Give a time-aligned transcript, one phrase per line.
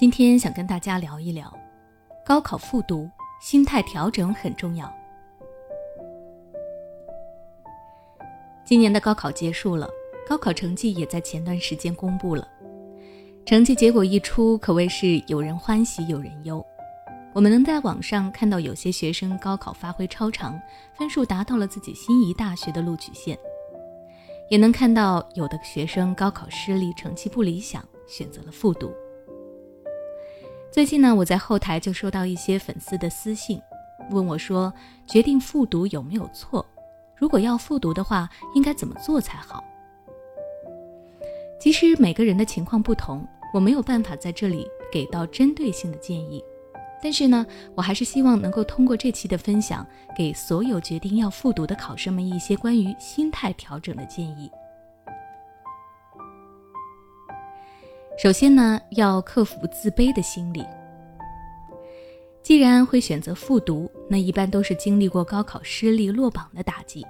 [0.00, 1.52] 今天想跟大家聊一聊，
[2.24, 4.88] 高考复读，心态调整很重要。
[8.64, 9.88] 今年的高考结束了，
[10.28, 12.46] 高考成绩也在前段时间公布了。
[13.44, 16.64] 成绩结果一出，可谓是有人欢喜有人忧。
[17.32, 20.56] 我们能在网上看到有些学生高考发挥超常，
[20.94, 23.36] 分数达到了自己心仪大学的录取线，
[24.48, 28.92] 也能看到有的学生高考失利，成绩不理想，选择了复读。
[30.70, 33.60] 最近呢，我在后台就收到一些粉丝的私信，
[34.10, 34.72] 问我说
[35.08, 36.64] ：“决定复读有没有错？
[37.16, 39.64] 如果要复读的话，应该怎么做才好？”
[41.58, 46.44] 其实每个人的情况不同，我没有办法在这里给到针对性的建议。
[47.02, 49.84] 但是呢，我还是希望能够通过这期的分享，
[50.16, 54.50] 给所有决定要复读的考生们一些关于心态调整的建议。
[58.20, 60.66] 首先呢，要克服自卑的心理。
[62.42, 67.06] 既然会选择复读，那一般都是经历过高考失利落榜的打击。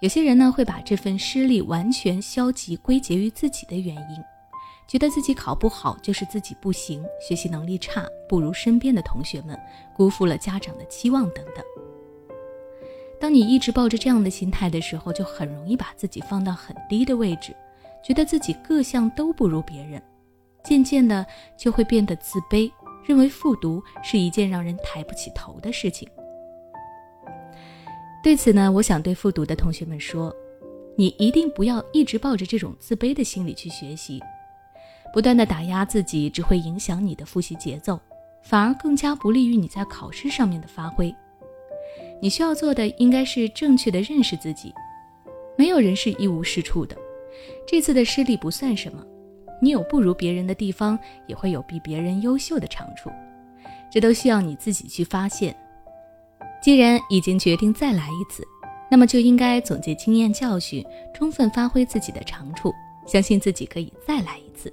[0.00, 4.24] 有些人呢，会把这份失利完全消极归结于自己的原因，
[4.88, 9.56] 觉得自己考不好就是自己不行，学习能力差，不如身边的同学们，
[9.94, 11.64] 辜负了家长的期望等等。
[13.20, 17.54] 当你一直抱着这样的心态的时候，就很容易把自己放到很低的位置。
[18.02, 20.02] 觉得自己各项都不如别人，
[20.64, 21.24] 渐渐的
[21.56, 22.70] 就会变得自卑，
[23.04, 26.08] 认为复读是一件让人抬不起头的事情。
[28.22, 30.34] 对此呢，我想对复读的同学们说，
[30.96, 34.20] 你一定不要一直抱着这种自卑的心理去学习，
[35.12, 37.98] 不断的打压自己只会影响你的复习节奏，
[38.42, 41.14] 反而更加不利于你在考试上面的发挥。
[42.20, 44.74] 你需要做的应该是正确的认识自己，
[45.56, 46.96] 没有人是一无是处的。
[47.70, 49.04] 这次的失利不算什么，
[49.60, 53.10] 你有不如别人的地方，也会有比别人优秀的长处，
[53.92, 55.54] 这都需要你自己去发现。
[56.62, 58.42] 既然已经决定再来一次，
[58.90, 60.82] 那么就应该总结经验教训，
[61.12, 62.72] 充分发挥自己的长处，
[63.06, 64.72] 相信自己可以再来一次。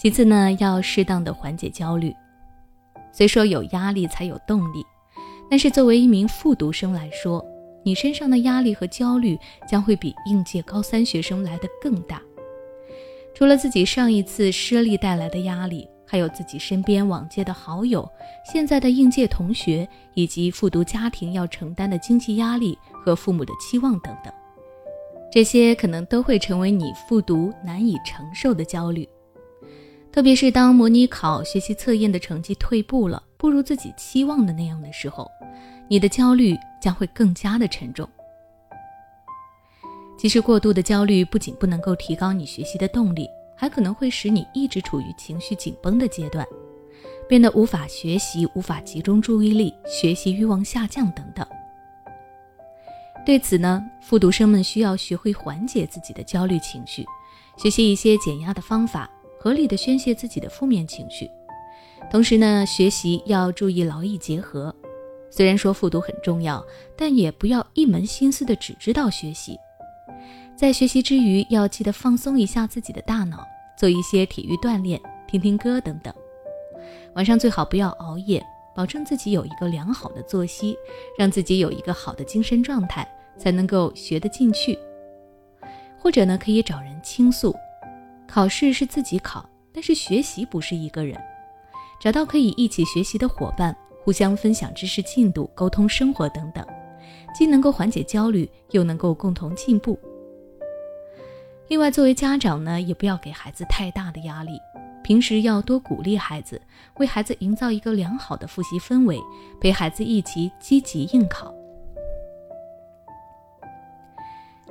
[0.00, 2.12] 其次呢，要适当的缓解焦虑。
[3.12, 4.84] 虽说有压力才有动力，
[5.48, 7.40] 但是作为一名复读生来说，
[7.82, 9.38] 你身上的压力和焦虑
[9.68, 12.20] 将会比应届高三学生来的更大。
[13.34, 18.06] 除了自己上一次失利带来的压力，还有自己身边往届的好友、
[18.44, 24.32] 现在的应届同学，以及复读家庭要承担的经济压力和父母的期望等等，
[25.32, 29.08] 这些可能都会成为你复读难以承受的焦虑。
[30.12, 35.30] 特别是当模拟考、学习测验的成绩退步了，不如自己期望的那样的时候，
[35.86, 36.56] 你的焦虑。
[36.82, 38.08] 将会更加的沉重。
[40.18, 46.44] 其实，过度的焦虑不仅不能够提高你学习的动力，还可能会使你一直处于情绪紧绷的阶段，
[47.28, 51.46] 变得无法学习、无法集中注意力、学习欲望下降等等。
[53.24, 57.06] 对此呢，复读生们需要学会缓解自己的焦虑情绪，
[57.56, 61.30] 学习一些减压的方法，合理的宣泄自己的负面情绪。
[62.10, 64.74] 同时呢，学习要注意劳逸结合。
[65.30, 66.62] 虽然说复读很重要，
[66.94, 69.58] 但也不要一门心思的只知道学习。
[70.54, 73.42] 在学习之余，要记得放松一下自己的大脑，
[73.78, 76.12] 做一些体育锻炼，听听歌等等。
[77.14, 80.76] 晚上最好不要熬夜，保证自己有一个良好的作息，
[81.18, 83.08] 让自己有一个好的精神状态，
[83.38, 84.78] 才能够学得进去。
[85.98, 87.56] 或者呢，可以找人倾诉。
[88.28, 91.18] 考试是自己考，但是学习不是一个人。
[92.02, 93.76] 找到可以一起学习的伙伴。
[94.04, 96.66] 互相分享知识进度、沟通生活等等，
[97.32, 99.96] 既能够缓解焦虑，又能够共同进步。
[101.68, 104.58] 另外，作为家长呢，也不要给孩子太大的压力，
[105.04, 106.60] 平时要多鼓励孩子，
[106.96, 109.20] 为孩子营造一个良好的复习氛围，
[109.60, 111.54] 陪孩子一起积极应考。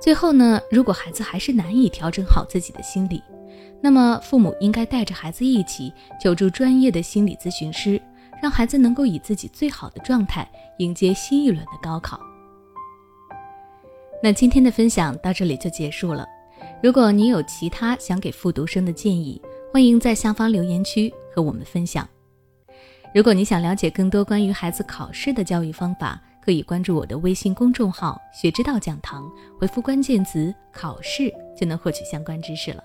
[0.00, 3.22] 最后呢，如果孩子还是难以调整好自己的心理，
[3.80, 8.00] 那么父母应该带着孩子一起求助专业的心理咨询师。
[8.40, 10.48] 让孩子能够以自己最好的状态
[10.78, 12.20] 迎接新一轮的高考。
[14.22, 16.24] 那今天的分享到这里就结束了。
[16.80, 19.42] 如果你有其他想给复读生的建议，
[19.72, 22.08] 欢迎在下方留言区和我们分享。
[23.12, 29.28] 如果你想了解更多关于孩子考试的教育方法，可以关注我的微信公众号“学之道讲堂”，
[29.58, 31.28] 回复关键词“考试”
[31.58, 32.84] 就能获取相关知识了。